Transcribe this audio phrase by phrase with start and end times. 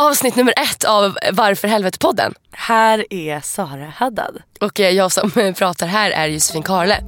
[0.00, 2.34] Avsnitt nummer ett av Varför helvete-podden.
[2.50, 4.42] Här är Sara Haddad.
[4.60, 6.98] Och eh, jag som eh, pratar här är Josefin Karle.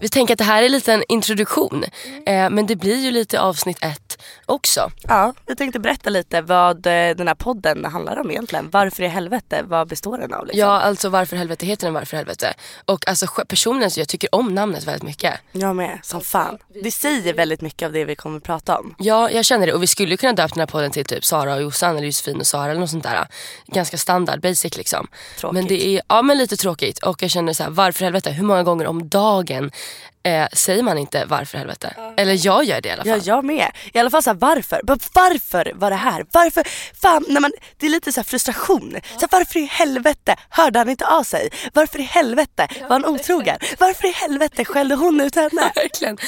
[0.00, 1.84] Vi tänker att det här är lite en introduktion.
[2.26, 4.07] Eh, men det blir ju lite avsnitt ett
[4.48, 4.90] också.
[5.02, 8.70] Ja, vi tänkte berätta lite vad eh, den här podden handlar om egentligen.
[8.70, 9.62] Varför i helvete?
[9.64, 10.46] Vad består den av?
[10.46, 10.60] Liksom?
[10.60, 12.54] Ja, alltså varför helvete heter den Varför helvete?
[12.84, 15.34] Och alltså personligen så jag tycker om namnet väldigt mycket.
[15.52, 16.58] Jag med, som fan.
[16.82, 18.94] Det säger väldigt mycket av det vi kommer att prata om.
[18.98, 19.72] Ja, jag känner det.
[19.72, 22.40] Och vi skulle kunna döpa den här podden till typ Sara och Jossan eller Josefin
[22.40, 23.26] och Sara eller något sånt där.
[23.66, 25.08] Ganska standard, basic liksom.
[25.38, 25.54] Tråkigt.
[25.54, 26.98] Men det är, ja men lite tråkigt.
[26.98, 28.30] Och jag känner så här, varför helvete?
[28.30, 29.70] Hur många gånger om dagen
[30.28, 31.94] eh, säger man inte varför helvete?
[32.16, 33.20] Eller jag gör det i alla fall.
[33.24, 33.70] Ja, jag med.
[33.92, 34.80] I alla fall så här, varför?
[35.12, 36.26] Varför var det här?
[36.32, 36.64] Varför?
[37.02, 38.96] Fan, när man, det är lite så här frustration.
[39.14, 41.48] Så här, varför i helvete hörde han inte av sig?
[41.72, 43.58] Varför i helvete var han otrogen?
[43.78, 45.72] Varför i helvete skällde hon ut henne?
[45.74, 46.18] verkligen.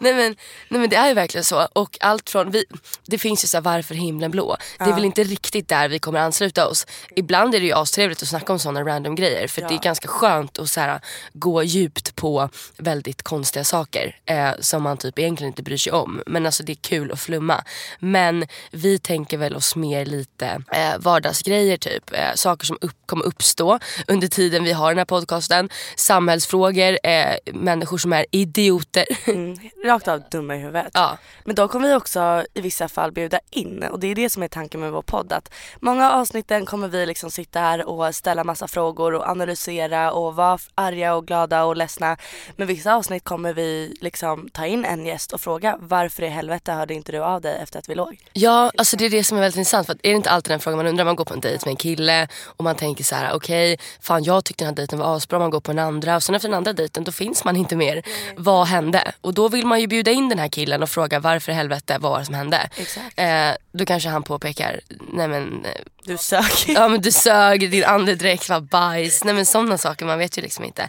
[0.00, 0.36] Nej men,
[0.68, 1.68] nej men det är ju verkligen så.
[1.72, 2.64] Och allt från, vi,
[3.06, 4.56] det finns ju så här, varför himlen blå?
[4.78, 6.86] Det är väl inte riktigt där vi kommer ansluta oss.
[7.16, 9.48] Ibland är det ju astrevligt att snacka om sådana random grejer.
[9.48, 11.00] För det är ganska skönt att så här,
[11.32, 14.16] gå djupt på väldigt konstiga saker.
[14.26, 16.22] Eh, som man typ egentligen inte bryr sig om.
[16.26, 17.64] Men alltså det är kul att flumma.
[17.98, 22.12] Men vi tänker väl oss mer lite eh, vardagsgrejer typ.
[22.12, 25.68] Eh, saker som upp, kommer uppstå under tiden vi har den här podcasten.
[25.96, 29.06] Samhällsfrågor, eh, människor som är idioter.
[29.26, 30.90] Mm, rakt av dumma i huvudet.
[30.94, 31.18] Ja.
[31.44, 34.42] Men då kommer vi också i vissa fall bjuda in och det är det som
[34.42, 35.32] är tanken med vår podd.
[35.32, 40.12] Att många av avsnitten kommer vi liksom sitta här och ställa massa frågor och analysera
[40.12, 42.16] och vara arga och glada och ledsna.
[42.56, 46.72] Men vissa avsnitt kommer vi liksom ta in en gäst och fråga varför i helvete
[46.72, 48.18] hörde inte du av dig efter att vi låg?
[48.32, 49.86] Ja, alltså det är det som är väldigt intressant.
[49.86, 51.04] För att är det inte alltid den frågan man undrar?
[51.04, 54.24] Man går på en dejt med en kille och man tänker så här: okej, fan
[54.24, 55.38] jag tyckte den här dejten var asbra.
[55.38, 57.76] Man går på en andra och sen efter den andra dejten då finns man inte
[57.76, 58.02] mer.
[58.36, 59.12] Vad hände?
[59.20, 61.96] Och då vill man ju bjuda in den här killen och fråga varför i helvete,
[62.00, 62.70] vad var det som hände?
[62.76, 63.18] Exakt.
[63.18, 64.80] Eh, då kanske han påpekar,
[65.12, 65.70] nej men eh,
[66.04, 66.44] Du sög.
[66.66, 69.24] Ja men du sög, din andedräkt var bajs.
[69.24, 70.88] Nej men sådana saker, man vet ju liksom inte.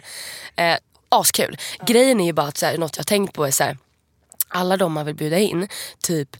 [0.56, 0.76] Eh,
[1.10, 1.56] askul.
[1.86, 3.78] Grejen är ju bara att så här, något jag tänkt på är så här,
[4.48, 5.68] alla de man vill bjuda in,
[6.02, 6.36] typ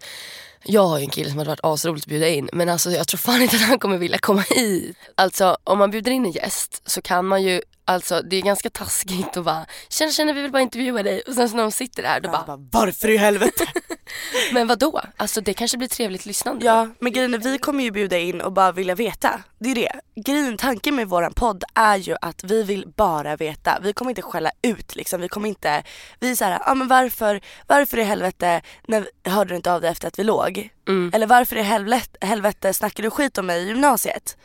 [0.65, 3.09] jag har ju en kille som hade varit asroligt att bjuda in men alltså jag
[3.09, 4.97] tror fan inte att han kommer vilja komma hit.
[5.15, 8.71] Alltså om man bjuder in en gäst så kan man ju Alltså det är ganska
[8.71, 11.73] taskigt att bara känner, känner vi vill bara intervjua dig och sen så när de
[11.73, 13.67] sitter där då bara, Bara, varför i helvete?
[14.53, 15.01] men vad då?
[15.17, 16.67] Alltså det kanske blir trevligt lyssnande.
[16.67, 19.43] Ja, men grejen är vi kommer ju bjuda in och bara vilja veta.
[19.59, 19.93] Det är det.
[20.15, 23.79] Grejen, tanken med våran podd är ju att vi vill bara veta.
[23.83, 25.21] Vi kommer inte skälla ut liksom.
[25.21, 25.83] Vi kommer inte,
[26.21, 29.81] vi är såhär, ja ah, men varför, varför i helvete när, hörde du inte av
[29.81, 30.71] dig efter att vi låg?
[30.91, 31.11] Mm.
[31.15, 34.37] Eller varför i helvete, helvete snackar du skit om mig i gymnasiet?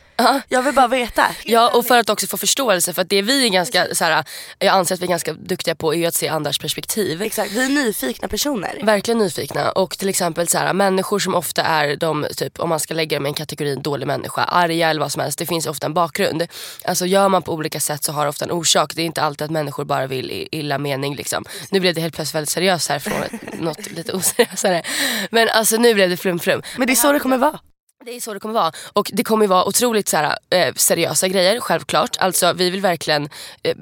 [0.48, 1.26] Jag vill bara veta.
[1.44, 4.24] Ja och för att också få förståelse för att det vi är ganska så här,
[4.58, 7.22] jag anser att vi är ganska duktiga på är att se andras perspektiv.
[7.22, 8.80] Exakt, vi är nyfikna personer.
[8.82, 12.80] Verkligen nyfikna och till exempel så här, människor som ofta är de, typ, om man
[12.80, 15.66] ska lägga dem i en kategori dålig människa, arga eller vad som helst, det finns
[15.66, 16.46] ofta en bakgrund.
[16.84, 18.94] Alltså gör man på olika sätt så har det ofta en orsak.
[18.94, 21.44] Det är inte alltid att människor bara vill illa mening liksom.
[21.70, 24.82] Nu blev det helt plötsligt väldigt seriöst här från något lite oseriösare.
[25.30, 26.62] Men alltså nu blev det flum flum.
[26.78, 27.60] Men det är så det kommer vara.
[28.06, 28.72] Det är så det kommer vara.
[28.92, 32.16] Och det kommer vara otroligt så här, eh, seriösa grejer, självklart.
[32.18, 33.28] Alltså vi vill verkligen
[33.62, 33.76] eh,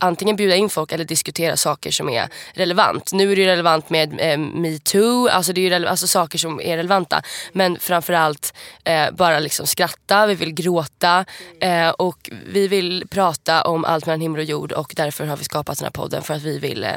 [0.00, 3.12] antingen bjuda in folk eller diskutera saker som är relevant.
[3.12, 6.76] Nu är det ju relevant med eh, metoo, alltså det är alltså saker som är
[6.76, 7.22] relevanta.
[7.52, 8.54] Men framförallt
[8.84, 11.24] eh, bara liksom skratta, vi vill gråta
[11.60, 15.44] eh, och vi vill prata om allt mellan himmel och jord och därför har vi
[15.44, 16.90] skapat den här podden för att vi vill, eh,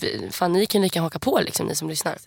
[0.00, 2.18] vi, fan ni kan lika haka på liksom ni som lyssnar.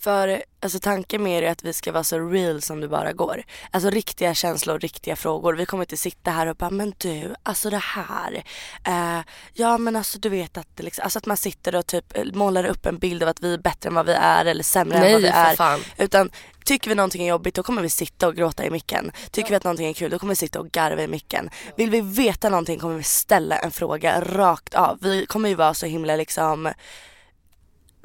[0.00, 3.12] För alltså, tanken med det är att vi ska vara så real som det bara
[3.12, 3.42] går.
[3.70, 5.54] Alltså riktiga känslor, riktiga frågor.
[5.54, 8.44] Vi kommer inte sitta här och bara, men du, alltså det här.
[8.84, 9.20] Eh,
[9.52, 12.86] ja men alltså du vet att liksom, alltså att man sitter och typ målar upp
[12.86, 15.12] en bild av att vi är bättre än vad vi är eller sämre Nej, än
[15.12, 15.56] vad vi är.
[15.56, 15.80] fan.
[15.98, 16.30] Utan
[16.64, 19.12] tycker vi någonting är jobbigt då kommer vi sitta och gråta i micken.
[19.30, 21.50] Tycker vi att någonting är kul då kommer vi sitta och garva i micken.
[21.76, 24.98] Vill vi veta någonting kommer vi ställa en fråga rakt av.
[25.00, 26.72] Vi kommer ju vara så himla liksom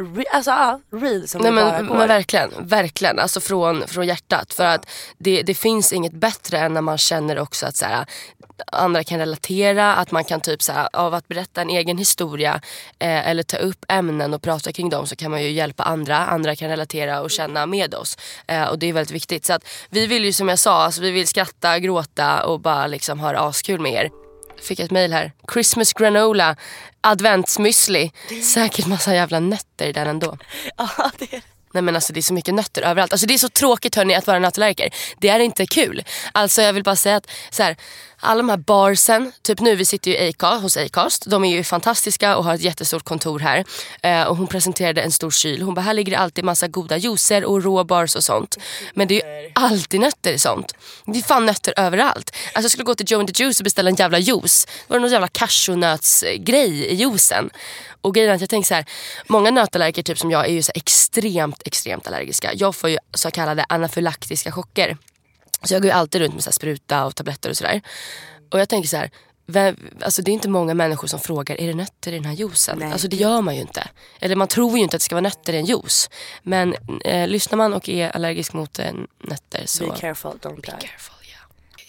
[0.01, 1.98] Re, alltså ja, real som Nej, det bara men, går.
[1.98, 3.19] men verkligen, verkligen.
[3.19, 4.53] Alltså från, från hjärtat.
[4.53, 8.06] För att det, det finns inget bättre än när man känner också att så här,
[8.68, 9.95] andra kan relatera.
[9.95, 12.62] Att man kan typ så här, av att berätta en egen historia
[13.00, 16.18] eh, eller ta upp ämnen och prata kring dem så kan man ju hjälpa andra.
[16.18, 18.18] Andra kan relatera och känna med oss.
[18.48, 19.45] Eh, och det är väldigt viktigt.
[19.45, 22.88] Så att vi vill ju som jag sa, alltså, vi vill skratta, gråta och bara
[22.88, 24.20] liksom ha det askul med er.
[24.61, 25.31] Fick ett mail här.
[25.53, 26.55] Christmas granola,
[27.01, 28.11] adventsmüsli.
[28.53, 30.37] Säkert massa jävla nötter i den ändå.
[30.77, 31.41] Ja, det är
[31.73, 33.11] Nej men alltså det är så mycket nötter överallt.
[33.11, 34.89] Alltså det är så tråkigt hörni att vara nötallergiker.
[35.17, 36.03] Det är inte kul.
[36.31, 37.75] Alltså jag vill bara säga att så här,
[38.21, 41.25] alla de här barsen, typ nu vi sitter ju i Acast, hos Acast.
[41.29, 43.65] De är ju fantastiska och har ett jättestort kontor här.
[44.01, 45.62] Eh, och hon presenterade en stor kyl.
[45.62, 48.57] Hon bara, här ligger det alltid massa goda juicer och råbars och sånt.
[48.94, 50.75] Men det är ju alltid nötter i sånt.
[51.06, 52.35] Det är fan nötter överallt.
[52.53, 54.65] Alltså jag skulle gå till Joe and the Juice och beställa en jävla juice.
[54.88, 57.50] Det var någon jävla cashewnötsgrej i juicen.
[58.01, 58.85] Och grejen är att jag tänker så här,
[59.27, 62.51] många nötallergiker typ som jag är ju så extremt, extremt allergiska.
[62.53, 64.97] Jag får ju så kallade anafylaktiska chocker.
[65.63, 67.81] Så jag går ju alltid runt med så här spruta och tabletter och sådär.
[68.51, 69.11] Och jag tänker så här,
[69.45, 72.33] vem, alltså det är inte många människor som frågar, är det nötter i den här
[72.33, 72.79] juicen?
[72.79, 72.91] Nej.
[72.91, 73.89] Alltså det gör man ju inte.
[74.19, 76.09] Eller man tror ju inte att det ska vara nötter i en juice.
[76.43, 76.75] Men
[77.05, 78.93] eh, lyssnar man och är allergisk mot eh,
[79.23, 79.85] nötter så...
[79.87, 80.71] Be careful, don't die.
[80.71, 81.41] careful, ja.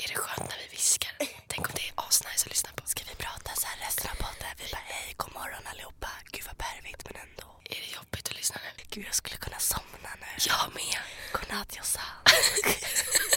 [0.04, 1.12] Är det skönt när vi viskar?
[1.46, 2.82] Tänk om det är asnice att lyssna på.
[2.86, 4.50] Ska vi prata så här resten av podden?
[4.58, 6.08] Vi bara hej, god morgon allihopa.
[6.32, 7.48] Gud vad pervigt men ändå.
[7.74, 8.70] Är det jobbigt att lyssna nu?
[8.90, 10.30] Gud jag skulle kunna somna nu.
[10.50, 10.98] Jag med.
[11.32, 12.12] Godnatt Jossan.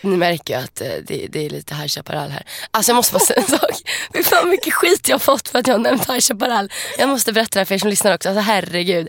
[0.00, 2.42] Ni märker ju att eh, det, det är lite High Chaparral här.
[2.70, 3.70] Alltså jag måste bara säga en sak.
[4.14, 6.72] Fy fan mycket skit jag har fått för att jag har nämnt High Chaparral.
[6.98, 8.28] Jag måste berätta det här för er som lyssnar också.
[8.28, 9.08] Alltså herregud.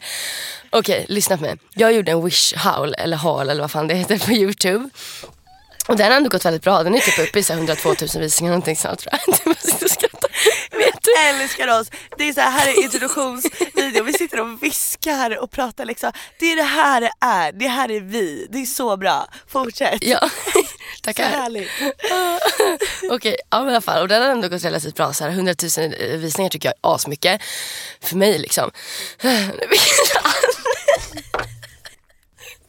[0.70, 1.58] Okej, lyssna på mig.
[1.74, 4.90] Jag gjorde en wish howl, eller haul eller vad fan det heter på Youtube.
[5.88, 6.84] Och den har ändå gått väldigt bra.
[6.84, 9.36] Den är typ uppe i 102 000 visningar någonting sånt tror jag.
[9.44, 10.28] Du måste skratta.
[10.72, 10.91] Men?
[11.20, 11.88] Älskar oss.
[12.18, 14.04] Det är så här, här är introduktionsvideo.
[14.04, 16.12] Vi sitter och viskar och pratar liksom.
[16.40, 17.52] Det är det här det är.
[17.52, 18.48] Det här är vi.
[18.50, 19.28] Det är så bra.
[19.48, 19.98] Fortsätt.
[20.02, 20.20] Ja,
[20.54, 21.24] så tackar.
[21.30, 21.70] härligt.
[23.12, 24.02] Okej, ja men i alla fall.
[24.02, 25.14] Och den har ändå gått relativt bra.
[25.14, 27.42] Så här, 100 000 visningar tycker jag är asmycket.
[28.02, 28.72] För mig liksom.
[29.22, 29.42] Nej,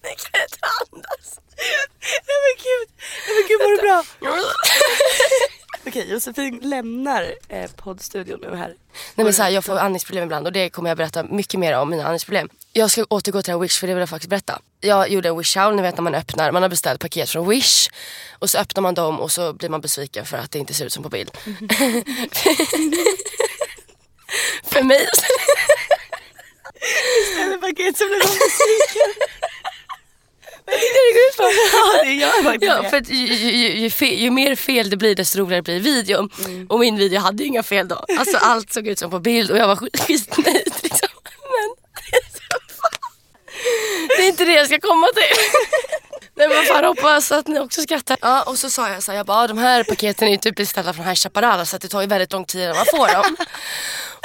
[0.02, 1.38] kan jag inte andas?
[2.02, 2.88] Nej men gud.
[3.26, 4.04] Nej men gud mår du bra?
[5.86, 8.74] Okej Josefin lämnar eh, poddstudion nu här.
[9.14, 11.78] Nej men så här, jag får andningsproblem ibland och det kommer jag berätta mycket mer
[11.78, 12.48] om, mina andningsproblem.
[12.72, 14.58] Jag ska återgå till det här Wish för det vill jag faktiskt berätta.
[14.80, 17.48] Jag gjorde en Wish howl, ni vet när man öppnar, man har beställt paket från
[17.48, 17.88] Wish
[18.38, 20.86] och så öppnar man dem och så blir man besviken för att det inte ser
[20.86, 21.30] ut som på bild.
[24.64, 25.08] för mig
[27.42, 29.12] Eller paket som blev besviken.
[30.66, 31.42] Det går ut på.
[31.72, 32.90] Ja det gör faktiskt Ja, det.
[32.90, 36.30] för att ju, ju, ju, fe, ju mer fel det blir desto roligare blir videon.
[36.68, 38.04] Och min video hade ju inga fel då.
[38.18, 41.08] Alltså allt såg ut som på bild och jag var skit- skitnöjd liksom.
[41.40, 41.74] Men
[42.10, 42.88] det är så.
[44.16, 45.36] Det är inte det jag ska komma till.
[46.34, 48.16] Nej men fan hoppas att ni också skrattar.
[48.20, 50.38] Ja och så sa jag så här, jag bara, "Ja, de här paketen är ju
[50.38, 52.86] typ beställda från High Chaparral så att det tar ju väldigt lång tid innan man
[52.96, 53.36] får dem.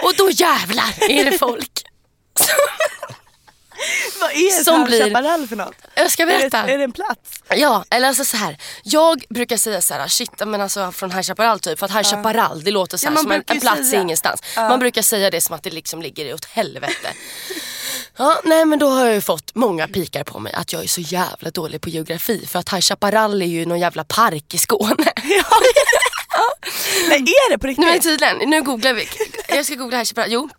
[0.04, 1.72] Och då jävlar är det folk.
[4.22, 5.76] Vad är som blir- Chaparral för något?
[5.96, 6.58] Jag ska Är det, berätta.
[6.64, 7.42] är det en plats?
[7.50, 8.58] Ja, eller alltså så här.
[8.84, 11.80] Jag brukar säga så här, shit men alltså från High Chaparral typ.
[11.80, 14.02] För att High Chaparral det låter så Ja, här, man som en, en plats säga.
[14.02, 14.42] ingenstans.
[14.56, 16.94] Man brukar säga det som att det liksom ligger åt helvete.
[18.20, 20.88] Ja, nej men då har jag ju fått många pikar på mig att jag är
[20.88, 22.46] så jävla dålig på geografi.
[22.48, 24.96] För att High Chaparral är ju någon jävla park i Skåne.
[27.10, 27.86] Nej är det på riktigt?
[27.86, 29.10] Nej men tydligen, nu googlar vi.
[29.50, 30.32] Jag ska googla High Chaparral.
[30.32, 30.50] Jo.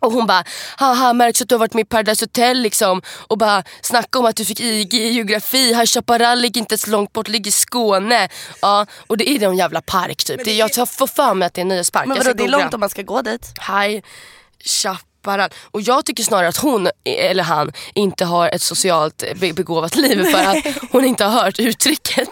[0.00, 0.44] Och hon bara,
[0.76, 3.02] haha märks att du har varit med i Paradise Hotel liksom.
[3.28, 5.74] Och bara snacka om att du fick IG i geografi.
[5.74, 8.28] High Chaparral ligger inte så långt bort, ligger i Skåne.
[8.62, 10.44] Ja, och det är någon jävla park typ.
[10.44, 12.06] Det, jag tar- får för mig att det är en nöjespark.
[12.06, 13.52] Men Jag vadå det är långt om man ska gå dit?
[13.68, 14.00] High
[14.64, 15.07] Chaparral.
[15.70, 20.24] Och jag tycker snarare att hon, eller han, inte har ett socialt be- begåvat liv
[20.24, 22.28] för att hon inte har hört uttrycket.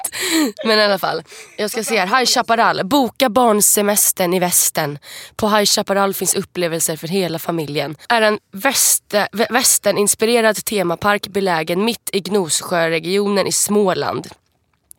[0.65, 1.23] Men i alla fall,
[1.57, 2.19] jag ska se här.
[2.19, 4.99] High Chaparral, boka barnsemestern i västern.
[5.37, 7.97] På High Chaparral finns upplevelser för hela familjen.
[8.09, 14.29] Är en väster, vä- västerninspirerad temapark belägen mitt i Gnosjöregionen i Småland.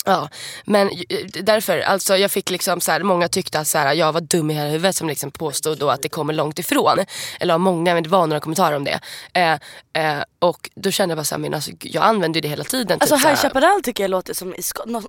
[0.07, 0.29] Ja,
[0.65, 4.13] men eh, därför, alltså jag fick liksom så här, många tyckte att så här, jag
[4.13, 7.05] var dum i hela huvudet som liksom påstod då att det kommer långt ifrån.
[7.39, 8.99] Eller många, men det var några kommentarer om det.
[9.33, 9.59] Eh,
[10.03, 12.97] eh, och då kände jag bara såhär, men alltså, jag använder ju det hela tiden.
[13.01, 13.35] Alltså typ, High.
[13.35, 14.61] Chaparral tycker jag låter som i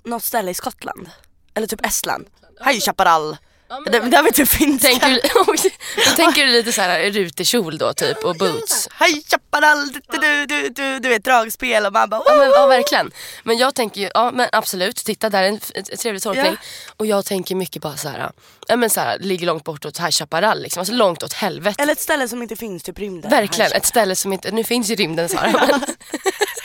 [0.05, 1.11] något ställe i Skottland.
[1.55, 2.27] Eller typ Estland.
[2.65, 3.37] High Chaparral.
[3.69, 4.89] Det, det har vi typ finska.
[4.89, 5.21] Tänker du,
[6.11, 8.89] då tänker du lite så här då typ och boots.
[9.01, 13.11] High Chaparral, du, du, du, du, vet dragspel och man bara Ja, men, ja verkligen.
[13.43, 15.61] Men jag tänker ju, ja men absolut, titta där är en,
[15.99, 16.57] trevlig tolkning.
[16.61, 16.93] Ja.
[16.97, 18.31] Och jag tänker mycket bara så här,
[18.69, 21.83] ja men så här, ligger långt bort åt High Chaparral liksom, alltså långt åt helvete.
[21.83, 23.31] Eller ett ställe som inte finns, typ rymden.
[23.31, 25.53] Verkligen, ett ställe som inte, nu finns ju rymden Sara.
[25.53, 25.81] Men,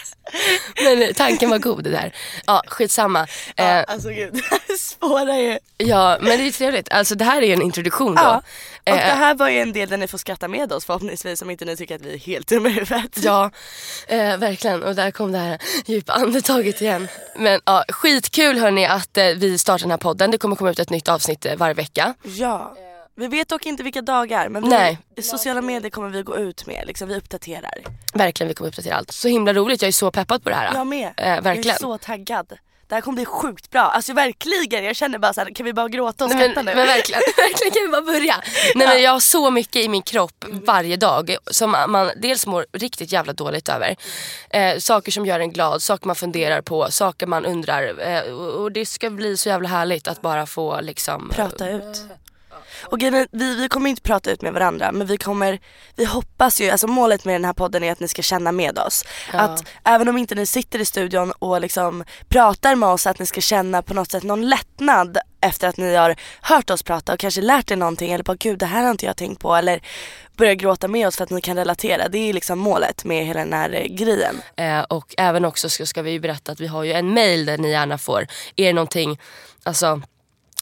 [0.83, 2.13] men tanken var god det där.
[2.45, 3.27] Ja skitsamma.
[3.27, 3.77] Chaparral.
[3.77, 5.57] Eh, Alltså gud, det här spårar ju.
[5.77, 8.21] ja men det är trevligt, alltså det här är ju en introduktion då.
[8.21, 8.37] Ja.
[8.37, 8.43] Och
[8.89, 11.49] Eh, det här var ju en del där ni får skratta med oss förhoppningsvis om
[11.49, 13.17] inte ni tycker att vi är helt dumma i huvudet.
[13.23, 13.51] Ja,
[14.07, 14.83] eh, verkligen.
[14.83, 17.07] Och där kom det här djupa andetaget igen.
[17.35, 20.31] Men ja, skitkul hörni att eh, vi startar den här podden.
[20.31, 22.13] Det kommer komma ut ett nytt avsnitt eh, varje vecka.
[22.23, 22.75] Ja.
[23.15, 24.97] Vi vet dock inte vilka dagar men vi, Nej.
[25.21, 27.73] sociala medier kommer vi gå ut med, liksom, vi uppdaterar.
[28.13, 29.11] Verkligen, vi kommer uppdatera allt.
[29.11, 30.73] Så himla roligt, jag är så peppad på det här.
[30.73, 31.13] Jag med.
[31.17, 31.77] Eh, Jag är verkligen.
[31.77, 32.53] så taggad.
[32.87, 33.81] Det här kommer bli sjukt bra.
[33.81, 36.75] Alltså verkligen, jag känner bara så här, kan vi bara gråta och skratta nu?
[36.75, 38.35] men verkligen, verkligen kan vi bara börja.
[38.75, 42.65] Nej, men jag har så mycket i min kropp varje dag som man dels mår
[42.73, 43.95] riktigt jävla dåligt över.
[44.49, 48.07] Eh, saker som gör en glad, saker man funderar på, saker man undrar.
[48.07, 51.29] Eh, och och det ska bli så jävla härligt att bara få liksom...
[51.35, 52.01] Prata ut.
[52.81, 55.59] Och vi, vi kommer inte prata ut med varandra men vi kommer,
[55.95, 58.79] vi hoppas ju, alltså målet med den här podden är att ni ska känna med
[58.79, 59.05] oss.
[59.31, 63.25] Att även om inte ni sitter i studion och liksom pratar med oss att ni
[63.25, 67.19] ska känna på något sätt någon lättnad efter att ni har hört oss prata och
[67.19, 69.81] kanske lärt er någonting eller bara gud det här har inte jag tänkt på eller
[70.37, 72.09] börja gråta med oss för att ni kan relatera.
[72.09, 74.41] Det är liksom målet med hela den här eh, grejen.
[74.57, 77.57] Eh, och även också ska, ska vi berätta att vi har ju en mail där
[77.57, 79.19] ni gärna får, är det någonting,
[79.63, 80.01] alltså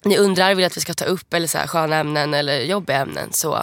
[0.05, 2.97] ni undrar, vill att vi ska ta upp eller så här, sköna ämnen eller jobbiga
[2.97, 3.55] ämnen så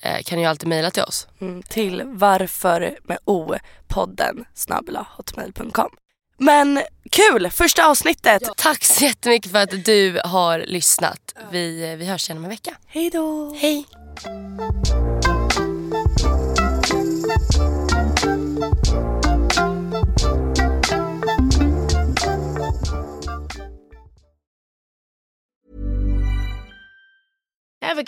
[0.00, 1.26] eh, kan ni ju alltid mejla till oss.
[1.40, 3.54] Mm, till varför med o
[3.88, 5.90] podden snabbla hotmail.com.
[6.38, 8.42] Men kul, första avsnittet.
[8.56, 11.34] Tack så jättemycket för att du har lyssnat.
[11.50, 12.76] Vi, vi hörs igen om en vecka.
[12.86, 13.54] Hej då.
[13.54, 13.86] Hej!